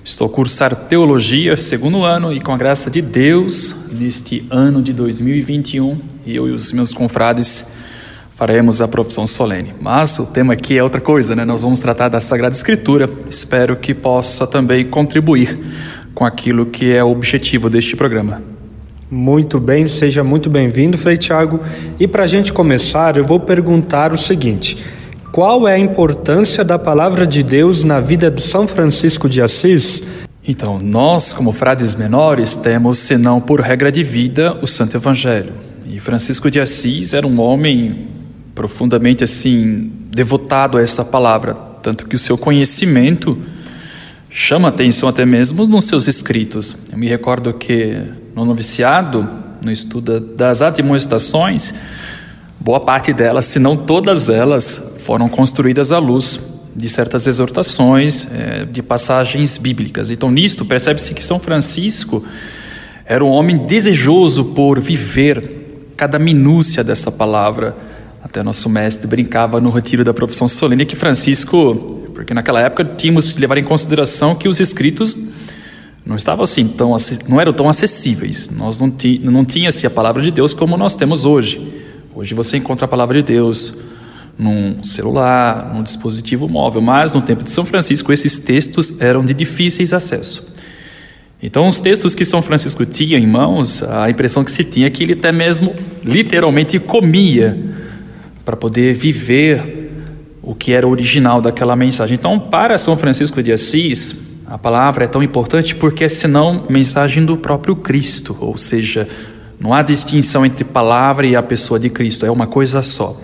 [0.03, 4.93] Estou a cursar teologia, segundo ano, e com a graça de Deus, neste ano de
[4.93, 5.95] 2021,
[6.25, 7.80] eu e os meus confrades
[8.41, 9.71] faremos a profissão solene.
[9.79, 11.45] Mas o tema aqui é outra coisa, né?
[11.45, 13.07] Nós vamos tratar da Sagrada Escritura.
[13.29, 15.59] Espero que possa também contribuir
[16.15, 18.41] com aquilo que é o objetivo deste programa.
[19.11, 21.59] Muito bem, seja muito bem-vindo, Frei Tiago.
[21.99, 24.83] E para a gente começar, eu vou perguntar o seguinte:
[25.31, 30.01] qual é a importância da palavra de Deus na vida de São Francisco de Assis?
[30.43, 35.53] Então, nós, como frades menores, temos, senão por regra de vida, o Santo Evangelho.
[35.85, 38.09] E Francisco de Assis era um homem
[38.61, 43.35] profundamente assim devotado a essa palavra, tanto que o seu conhecimento
[44.29, 46.77] chama atenção até mesmo nos seus escritos.
[46.91, 48.03] Eu me recordo que
[48.35, 49.27] no noviciado,
[49.65, 51.73] no estudo das admoestações,
[52.59, 56.39] boa parte delas, se não todas elas, foram construídas à luz
[56.75, 60.11] de certas exortações, é, de passagens bíblicas.
[60.11, 62.23] Então, nisto, percebe-se que São Francisco
[63.07, 67.89] era um homem desejoso por viver cada minúcia dessa palavra.
[68.23, 73.31] Até nosso mestre brincava no retiro da profissão solene que Francisco, porque naquela época tínhamos
[73.31, 75.17] que levar em consideração que os escritos
[76.05, 76.95] não estavam assim tão
[77.27, 78.49] não eram tão acessíveis.
[78.49, 81.81] Nós não, ti, não tinha-se a palavra de Deus como nós temos hoje.
[82.13, 83.73] Hoje você encontra a palavra de Deus
[84.37, 89.33] num celular, num dispositivo móvel, mas no tempo de São Francisco esses textos eram de
[89.33, 90.51] difíceis acesso.
[91.43, 94.89] Então, os textos que São Francisco tinha em mãos, a impressão que se tinha é
[94.91, 97.80] que ele até mesmo literalmente comia
[98.43, 99.91] para poder viver
[100.41, 102.15] o que era original daquela mensagem.
[102.15, 104.15] Então, para São Francisco de Assis,
[104.47, 109.07] a palavra é tão importante porque é senão mensagem do próprio Cristo, ou seja,
[109.59, 113.19] não há distinção entre palavra e a pessoa de Cristo, é uma coisa só.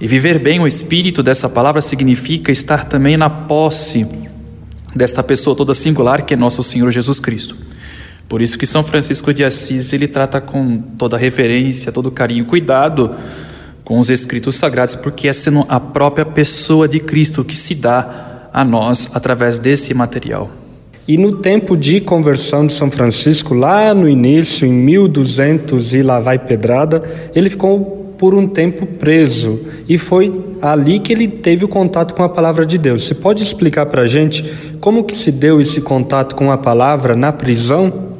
[0.00, 4.04] E viver bem o espírito dessa palavra significa estar também na posse
[4.94, 7.56] desta pessoa toda singular que é nosso Senhor Jesus Cristo.
[8.28, 13.14] Por isso que São Francisco de Assis ele trata com toda reverência, todo carinho, cuidado
[13.84, 18.48] com os escritos sagrados, porque é sendo a própria pessoa de Cristo que se dá
[18.52, 20.50] a nós através desse material.
[21.06, 26.20] E no tempo de conversão de São Francisco, lá no início, em 1200 e lá
[26.20, 27.02] vai pedrada,
[27.34, 32.22] ele ficou por um tempo preso e foi ali que ele teve o contato com
[32.22, 33.04] a palavra de Deus.
[33.04, 34.44] Você pode explicar para a gente
[34.80, 38.12] como que se deu esse contato com a palavra na prisão?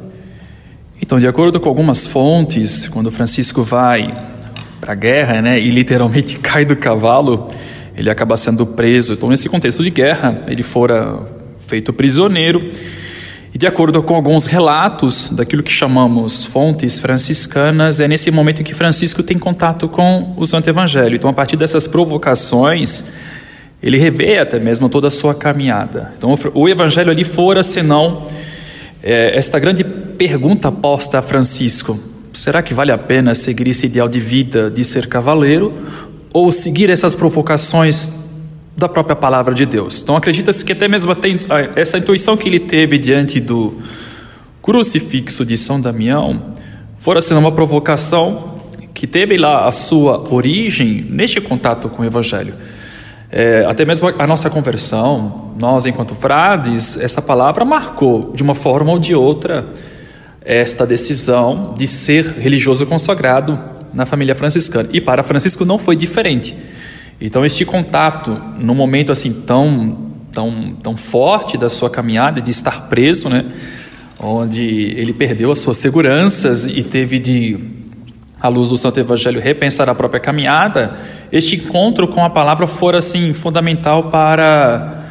[1.01, 4.13] Então, de acordo com algumas fontes, quando Francisco vai
[4.83, 7.47] para a guerra, né, e literalmente cai do cavalo,
[7.95, 9.13] ele acaba sendo preso.
[9.13, 11.25] Então, nesse contexto de guerra, ele fora
[11.65, 12.69] feito prisioneiro
[13.53, 18.73] e de acordo com alguns relatos daquilo que chamamos fontes franciscanas, é nesse momento que
[18.73, 21.15] Francisco tem contato com o Santo Evangelho.
[21.15, 23.05] Então, a partir dessas provocações,
[23.81, 26.13] ele revê até mesmo toda a sua caminhada.
[26.17, 28.25] Então, o Evangelho ali fora senão
[29.01, 34.07] é, esta grande pergunta posta a Francisco: será que vale a pena seguir esse ideal
[34.07, 35.73] de vida de ser cavaleiro
[36.33, 38.11] ou seguir essas provocações
[38.75, 40.01] da própria palavra de Deus.
[40.01, 41.15] Então acredita-se que até mesmo
[41.75, 43.79] essa intuição que ele teve diante do
[44.61, 46.53] crucifixo de São Damião
[46.97, 48.57] fora sendo uma provocação
[48.93, 52.53] que teve lá a sua origem neste contato com o Evangelho.
[53.29, 58.91] É, até mesmo a nossa conversão, nós enquanto frades, essa palavra marcou de uma forma
[58.91, 59.65] ou de outra
[60.45, 63.57] esta decisão de ser religioso consagrado
[63.93, 64.89] na família franciscana.
[64.91, 66.55] E para Francisco não foi diferente.
[67.21, 69.97] Então este contato, num momento assim tão,
[70.31, 73.45] tão, tão forte da sua caminhada, de estar preso, né?
[74.19, 74.63] onde
[74.97, 77.59] ele perdeu as suas seguranças e teve de,
[78.39, 80.97] à luz do Santo Evangelho, repensar a própria caminhada,
[81.31, 85.02] este encontro com a palavra fora assim fundamental para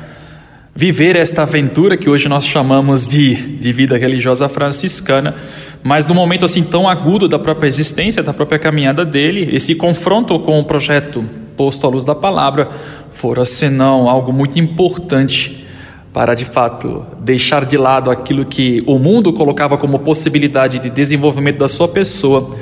[0.75, 5.35] viver esta aventura que hoje nós chamamos de, de vida religiosa franciscana,
[5.83, 10.39] mas no momento assim tão agudo da própria existência, da própria caminhada dele, esse confronto
[10.41, 11.25] com o projeto
[11.57, 12.71] posto à luz da palavra,
[13.11, 15.67] fora senão algo muito importante
[16.13, 21.59] para de fato deixar de lado aquilo que o mundo colocava como possibilidade de desenvolvimento
[21.59, 22.57] da sua pessoa,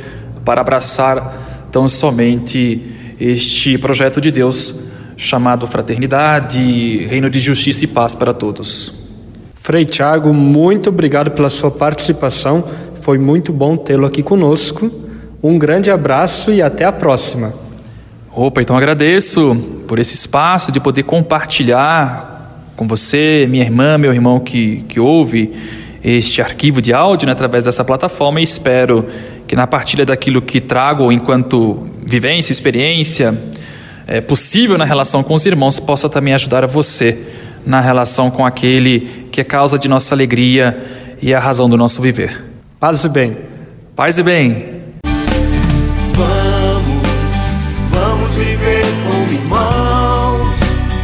[0.45, 2.83] para abraçar tão somente
[3.21, 4.90] este projeto de Deus
[5.21, 8.95] chamado fraternidade, reino de justiça e paz para todos.
[9.55, 12.65] Frei Tiago, muito obrigado pela sua participação.
[13.03, 14.91] Foi muito bom tê-lo aqui conosco.
[15.43, 17.53] Um grande abraço e até a próxima.
[18.35, 19.55] Opa, então agradeço
[19.87, 25.53] por esse espaço de poder compartilhar com você, minha irmã, meu irmão que, que ouve
[26.03, 29.07] este arquivo de áudio né, através dessa plataforma e espero
[29.47, 33.39] que na partilha daquilo que trago enquanto vivência, experiência
[34.11, 37.17] é, possível na relação com os irmãos possa também ajudar a você
[37.65, 42.03] na relação com aquele que é causa de nossa alegria e a razão do nosso
[42.03, 42.45] viver.
[42.81, 43.37] Paz e bem.
[43.95, 44.81] Paz e bem.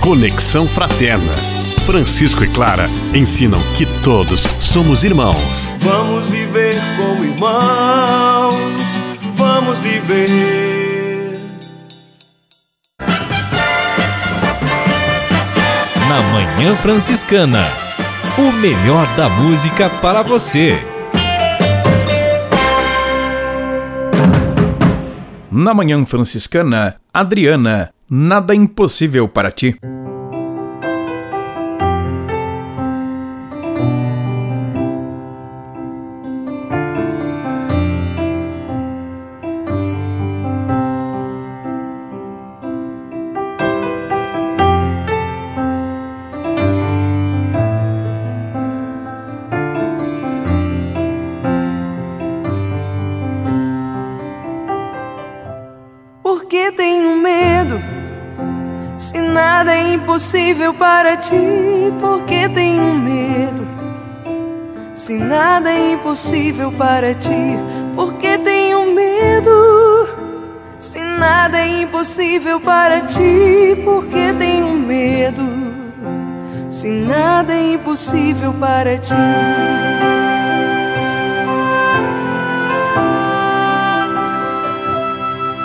[0.01, 1.33] Conexão Fraterna.
[1.85, 5.71] Francisco e Clara ensinam que todos somos irmãos.
[5.79, 7.86] Vamos viver como irmãos,
[16.09, 17.65] Na Manhã Franciscana,
[18.39, 20.79] o melhor da música para você.
[25.51, 29.77] Na Manhã Franciscana, Adriana, nada impossível para ti.
[60.67, 63.67] Impossível para ti, por que tenho medo?
[64.95, 67.57] Se nada é impossível para ti,
[67.95, 70.09] por que tenho medo?
[70.79, 75.45] Se nada é impossível para ti, por que tenho medo?
[76.69, 79.15] Se nada é impossível para ti.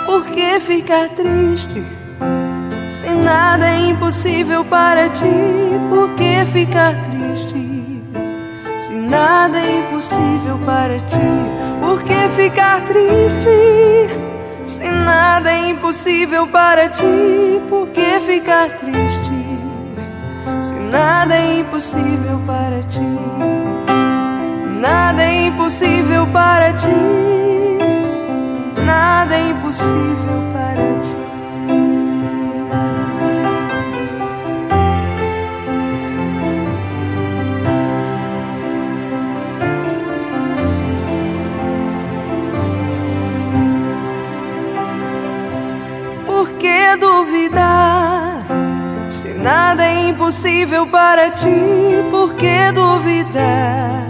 [0.06, 2.01] Por que ficar triste?
[3.02, 5.24] Se nada é impossível para ti,
[5.90, 8.00] por que ficar triste?
[8.78, 11.18] Se nada é impossível para ti,
[11.80, 13.48] por que ficar triste?
[14.64, 19.58] Se nada é impossível para ti, por que ficar triste?
[20.62, 23.18] Se nada é impossível para ti,
[24.80, 26.86] nada é impossível para ti,
[28.86, 30.51] nada é impossível para ti.
[47.00, 48.44] Duvidar?
[49.08, 51.48] Se nada é impossível para ti,
[52.10, 54.06] por que duvidar?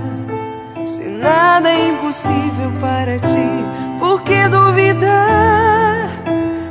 [0.84, 3.64] Se nada é impossível para ti,
[3.98, 6.08] por que duvidar?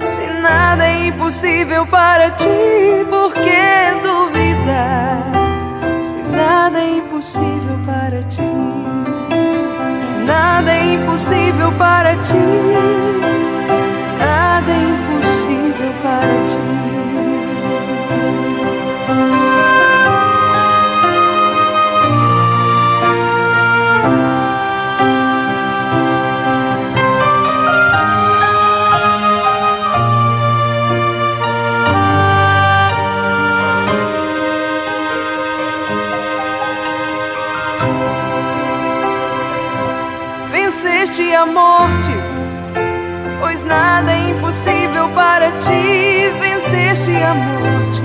[0.04, 5.24] Se nada é impossível para ti, por que duvidar?
[6.02, 8.42] Se nada é impossível para ti,
[10.26, 12.34] nada é impossível para ti,
[14.20, 15.11] nada é impossível.
[40.52, 42.10] Venceste a morte,
[43.40, 44.81] pois nada é impossível
[45.64, 46.30] ti.
[46.40, 48.04] Venceste a morte,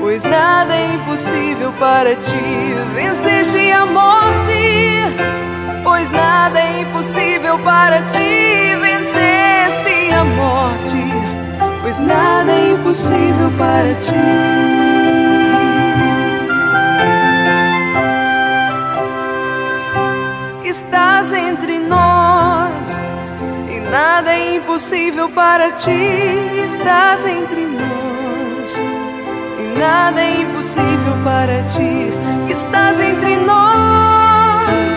[0.00, 2.74] pois nada é impossível para ti.
[2.94, 4.52] Venceste a morte,
[5.82, 8.76] pois nada é impossível para ti.
[8.80, 11.02] Venceste a morte,
[11.82, 14.64] pois nada é impossível para ti.
[20.64, 23.04] Estás entre nós
[23.68, 24.23] e nada
[24.64, 25.90] impossível para ti.
[26.64, 28.80] Estás entre nós
[29.58, 32.10] e nada é impossível para ti.
[32.50, 34.94] Estás entre nós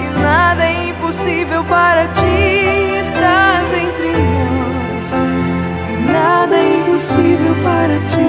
[0.00, 3.00] e nada é impossível para ti.
[3.00, 5.12] Estás entre nós
[5.92, 8.28] e nada é impossível para ti.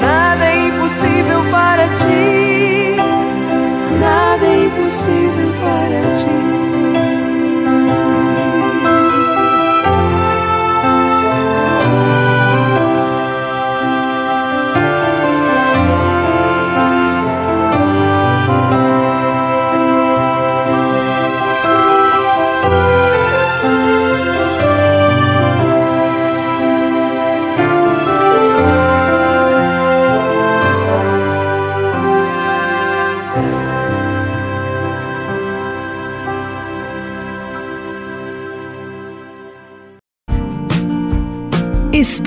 [0.00, 2.45] Nada é impossível para ti.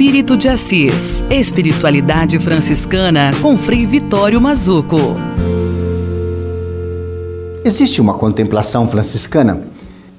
[0.09, 1.23] Espírito de Assis.
[1.29, 4.97] Espiritualidade franciscana com Frei Vitório Mazuco.
[7.63, 9.61] Existe uma contemplação franciscana?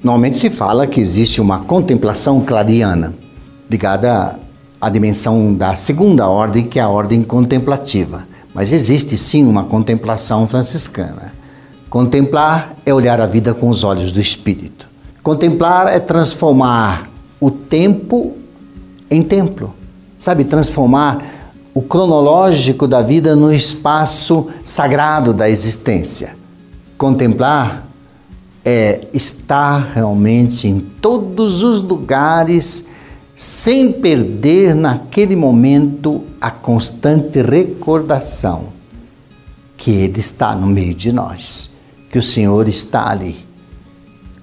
[0.00, 3.14] Normalmente se fala que existe uma contemplação clariana,
[3.68, 4.38] ligada
[4.80, 8.28] à dimensão da segunda ordem, que é a ordem contemplativa.
[8.54, 11.34] Mas existe sim uma contemplação franciscana.
[11.88, 14.88] Contemplar é olhar a vida com os olhos do espírito.
[15.20, 17.10] Contemplar é transformar
[17.40, 18.36] o tempo
[19.10, 19.79] em templo.
[20.20, 21.24] Sabe, transformar
[21.72, 26.36] o cronológico da vida no espaço sagrado da existência.
[26.98, 27.86] Contemplar
[28.62, 32.84] é estar realmente em todos os lugares
[33.34, 38.64] sem perder naquele momento a constante recordação
[39.74, 41.72] que Ele está no meio de nós,
[42.12, 43.46] que o Senhor está ali.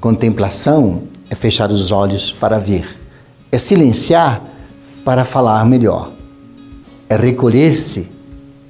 [0.02, 3.00] Contemplação é fechar os olhos para ver,
[3.52, 4.42] é silenciar
[5.08, 6.12] para falar melhor,
[7.08, 8.10] é recolher-se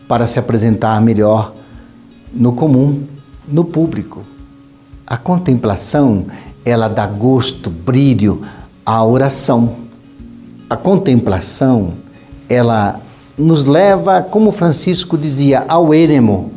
[0.08, 1.52] para se apresentar melhor
[2.32, 3.06] no comum,
[3.48, 4.22] no público.
[5.08, 6.28] A contemplação,
[6.64, 8.44] ela dá gosto, brilho
[8.86, 9.78] à oração.
[10.70, 11.94] A contemplação,
[12.48, 13.02] ela
[13.36, 16.52] nos leva, como Francisco dizia, ao eremo.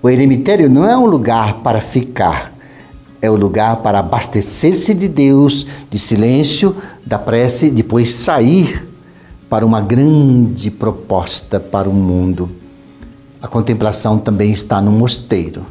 [0.00, 2.52] O eremitério não é um lugar para ficar,
[3.20, 8.91] é o um lugar para abastecer-se de Deus, de silêncio, da prece, depois sair
[9.52, 12.50] para uma grande proposta para o mundo.
[13.42, 15.66] A contemplação também está no mosteiro.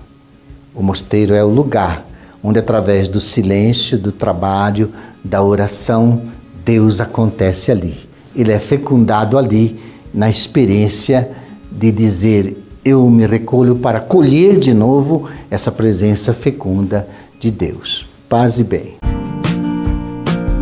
[0.75, 2.05] O mosteiro é o lugar
[2.43, 4.91] onde, através do silêncio, do trabalho,
[5.23, 6.21] da oração,
[6.63, 7.97] Deus acontece ali.
[8.35, 9.79] Ele é fecundado ali
[10.13, 11.31] na experiência
[11.71, 17.07] de dizer: Eu me recolho para colher de novo essa presença fecunda
[17.39, 18.05] de Deus.
[18.29, 19.00] Paz e bem.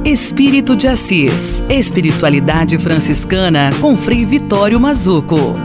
[0.10, 1.64] Espírito de Assis.
[1.70, 5.55] Espiritualidade franciscana com Frei Vitório Mazuco.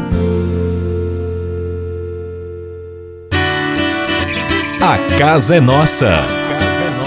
[4.82, 6.18] A casa é nossa.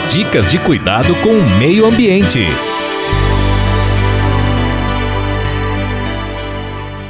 [0.10, 2.44] Dicas de cuidado com o meio ambiente.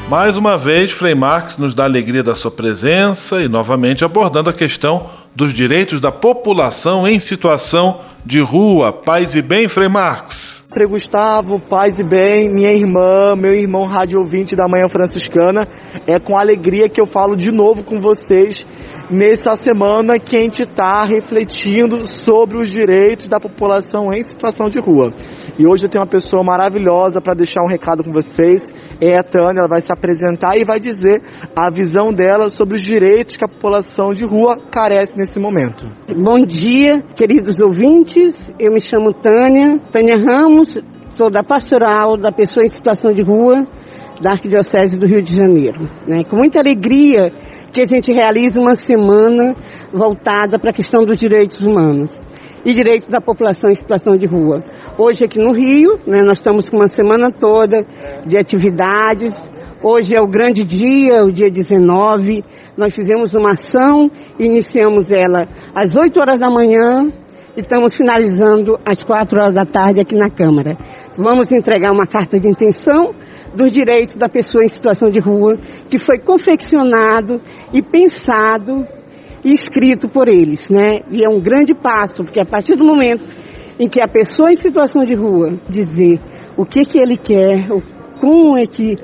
[0.10, 4.50] Mais uma vez, Frei Marx nos dá a alegria da sua presença e novamente abordando
[4.50, 8.92] a questão dos direitos da população em situação de rua.
[8.92, 10.66] Paz e bem, Frei Marx.
[10.74, 15.68] Frei Gustavo, paz e bem, minha irmã, meu irmão rádio ouvinte da Manhã Franciscana.
[16.08, 18.66] É com alegria que eu falo de novo com vocês
[19.10, 24.80] nessa semana que a gente está refletindo sobre os direitos da população em situação de
[24.80, 25.14] rua.
[25.58, 28.62] E hoje eu tenho uma pessoa maravilhosa para deixar um recado com vocês.
[29.02, 31.22] É a Tânia, ela vai se apresentar e vai dizer
[31.56, 35.88] a visão dela sobre os direitos que a população de rua carece nesse momento.
[36.16, 38.52] Bom dia, queridos ouvintes.
[38.60, 40.78] Eu me chamo Tânia, Tânia Ramos,
[41.12, 43.66] sou da Pastoral da Pessoa em Situação de Rua
[44.22, 45.88] da Arquidiocese do Rio de Janeiro.
[46.08, 46.24] Né?
[46.30, 47.32] Com muita alegria
[47.72, 49.56] que a gente realiza uma semana
[49.92, 52.12] voltada para a questão dos direitos humanos
[52.66, 54.64] e direitos da população em situação de rua.
[54.98, 57.86] Hoje aqui no Rio, né, nós estamos com uma semana toda
[58.26, 59.34] de atividades.
[59.82, 62.44] Hoje é o grande dia, o dia 19.
[62.76, 64.10] Nós fizemos uma ação,
[64.40, 67.12] iniciamos ela às 8 horas da manhã
[67.58, 70.78] estamos finalizando às 4 horas da tarde aqui na Câmara.
[71.18, 73.16] Vamos entregar uma carta de intenção
[73.56, 75.58] dos direitos da pessoa em situação de rua,
[75.90, 77.42] que foi confeccionado
[77.74, 78.86] e pensado
[79.44, 80.98] e escrito por eles, né?
[81.10, 83.24] E é um grande passo, porque a partir do momento
[83.80, 86.20] em que a pessoa em situação de rua dizer
[86.56, 87.68] o que que ele quer,
[88.20, 88.96] como é que,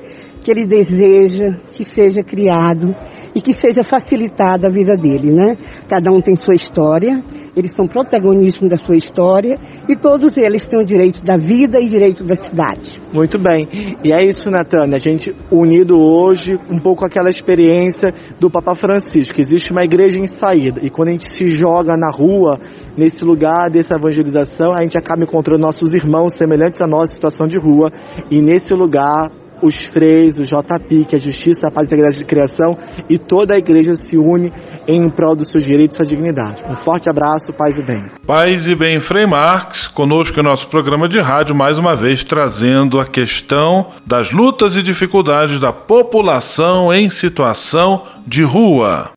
[0.44, 2.94] que ele deseja que seja criado
[3.34, 5.56] e que seja facilitada a vida dele, né?
[5.88, 7.24] Cada um tem sua história,
[7.56, 11.86] eles são protagonistas da sua história e todos eles têm o direito da vida e
[11.86, 13.00] direito da cidade.
[13.12, 13.66] Muito bem.
[14.04, 19.40] E é isso, Natânia, a gente unido hoje um pouco aquela experiência do Papa Francisco.
[19.40, 22.60] Existe uma igreja em saída e quando a gente se joga na rua,
[22.98, 27.58] nesse lugar dessa evangelização, a gente acaba encontrando nossos irmãos semelhantes à nossa situação de
[27.58, 27.90] rua
[28.30, 29.30] e nesse lugar
[29.64, 32.76] os freis, o JPI, que é a Justiça, a Paz e a Igreja de Criação,
[33.08, 34.52] e toda a igreja se une
[34.86, 36.62] em prol dos seus direitos e sua dignidade.
[36.68, 38.04] Um forte abraço, paz e bem.
[38.26, 43.00] Paz e bem, Frei Marx, conosco em nosso programa de rádio, mais uma vez trazendo
[43.00, 49.10] a questão das lutas e dificuldades da população em situação de rua.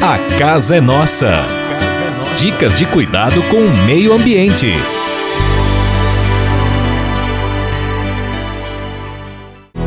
[0.00, 1.32] A casa é nossa.
[2.36, 4.74] Dicas de cuidado com o meio ambiente.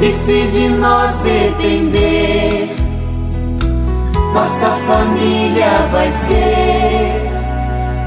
[0.05, 2.69] E se de nós depender,
[4.35, 7.31] nossa família vai ser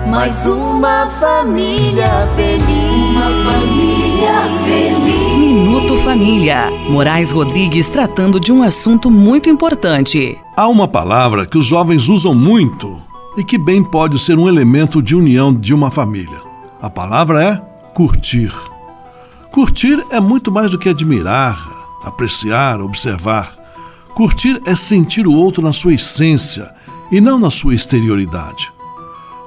[0.09, 3.17] mais uma família feliz.
[3.17, 5.39] Uma família feliz.
[5.39, 6.71] Minuto Família.
[6.89, 10.39] Moraes Rodrigues tratando de um assunto muito importante.
[10.57, 12.97] Há uma palavra que os jovens usam muito
[13.37, 16.41] e que bem pode ser um elemento de união de uma família.
[16.81, 17.57] A palavra é
[17.93, 18.55] curtir.
[19.51, 23.57] Curtir é muito mais do que admirar, apreciar, observar.
[24.15, 26.73] Curtir é sentir o outro na sua essência
[27.11, 28.73] e não na sua exterioridade.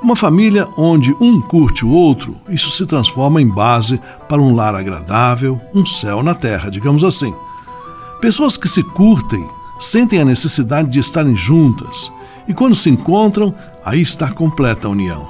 [0.01, 4.73] Uma família onde um curte o outro, isso se transforma em base para um lar
[4.73, 7.33] agradável, um céu na terra, digamos assim.
[8.19, 9.47] Pessoas que se curtem
[9.79, 12.11] sentem a necessidade de estarem juntas
[12.47, 13.53] e, quando se encontram,
[13.85, 15.29] aí está completa a união.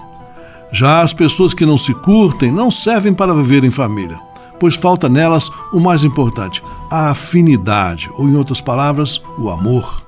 [0.72, 4.31] Já as pessoas que não se curtem não servem para viver em família
[4.62, 10.06] pois falta nelas o mais importante, a afinidade, ou em outras palavras, o amor.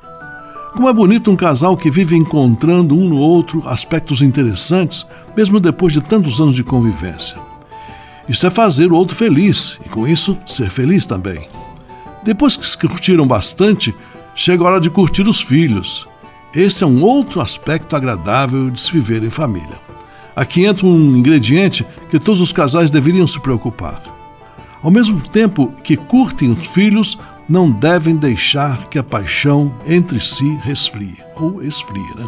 [0.74, 5.92] Como é bonito um casal que vive encontrando um no outro aspectos interessantes, mesmo depois
[5.92, 7.40] de tantos anos de convivência.
[8.30, 11.50] Isso é fazer o outro feliz e, com isso, ser feliz também.
[12.24, 13.94] Depois que se curtiram bastante,
[14.36, 16.08] chega a hora de curtir os filhos.
[16.54, 19.82] Esse é um outro aspecto agradável de se viver em família.
[20.36, 24.14] Aqui entra um ingrediente que todos os casais deveriam se preocupar
[24.84, 27.18] Ao mesmo tempo que curtem os filhos,
[27.48, 32.16] não devem deixar que a paixão entre si resfrie ou esfrie.
[32.16, 32.28] Né?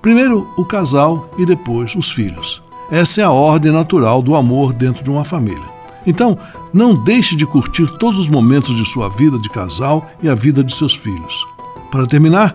[0.00, 2.62] Primeiro o casal e depois os filhos.
[2.90, 5.76] Essa é a ordem natural do amor dentro de uma família.
[6.06, 6.38] Então,
[6.72, 10.62] não deixe de curtir todos os momentos de sua vida de casal e a vida
[10.62, 11.44] de seus filhos.
[11.90, 12.54] Para terminar,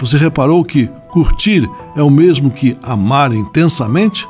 [0.00, 4.26] você reparou que curtir é o mesmo que amar intensamente?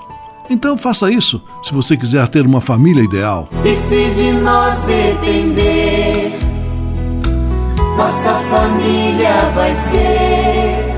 [0.48, 3.48] Então faça isso se você quiser ter uma família ideal.
[3.64, 6.38] E se de nós depender,
[7.96, 10.96] nossa família vai ser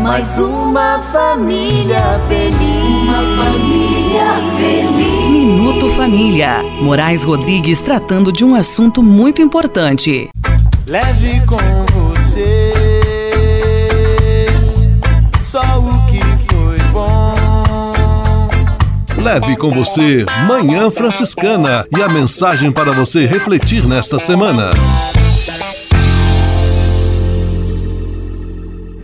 [0.00, 3.08] mais uma família feliz.
[3.08, 5.30] Uma família feliz.
[5.30, 6.62] Minuto Família.
[6.80, 10.28] Moraes Rodrigues tratando de um assunto muito importante.
[10.86, 11.97] Leve com
[19.20, 24.70] Leve com você Manhã Franciscana e a mensagem para você refletir nesta semana.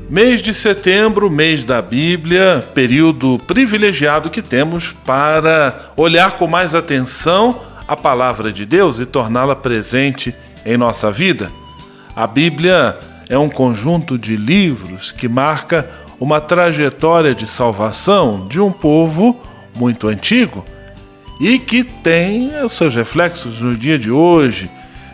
[0.09, 7.61] Mês de setembro, mês da Bíblia, período privilegiado que temos para olhar com mais atenção
[7.89, 10.33] a palavra de Deus e torná-la presente
[10.65, 11.51] em nossa vida.
[12.15, 12.97] A Bíblia
[13.29, 15.91] é um conjunto de livros que marca
[16.21, 19.37] uma trajetória de salvação de um povo
[19.77, 20.65] muito antigo
[21.41, 24.71] e que tem os seus reflexos no dia de hoje.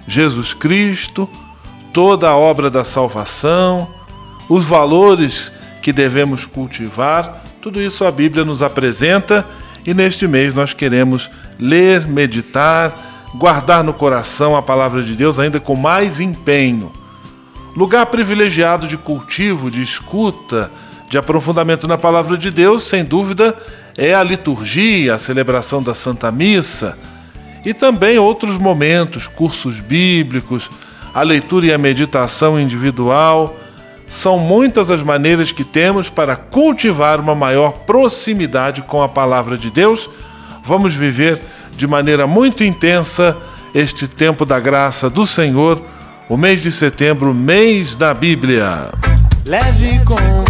[0.07, 1.29] Jesus Cristo,
[1.93, 3.89] toda a obra da salvação,
[4.49, 9.47] os valores que devemos cultivar, tudo isso a Bíblia nos apresenta
[9.87, 12.95] e neste mês nós queremos ler, meditar,
[13.35, 16.93] guardar no coração a palavra de Deus ainda com mais empenho.
[17.77, 20.71] Lugar privilegiado de cultivo, de escuta,
[21.09, 23.57] de aprofundamento na palavra de Deus, sem dúvida,
[24.01, 26.97] é a liturgia, a celebração da Santa Missa
[27.63, 30.71] e também outros momentos, cursos bíblicos,
[31.13, 33.55] a leitura e a meditação individual
[34.09, 39.71] são muitas as maneiras que temos para cultivar uma maior proximidade com a palavra de
[39.71, 40.09] Deus.
[40.65, 41.39] Vamos viver
[41.77, 43.37] de maneira muito intensa
[43.75, 45.81] este tempo da graça do Senhor,
[46.27, 48.89] o mês de setembro, mês da Bíblia.
[49.45, 50.50] Leve com